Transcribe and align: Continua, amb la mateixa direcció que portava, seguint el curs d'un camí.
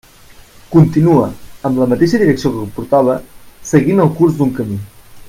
Continua, 0.75 1.27
amb 1.69 1.81
la 1.83 1.87
mateixa 1.93 2.21
direcció 2.23 2.53
que 2.55 2.65
portava, 2.79 3.19
seguint 3.73 4.03
el 4.07 4.15
curs 4.21 4.41
d'un 4.41 4.57
camí. 4.63 4.81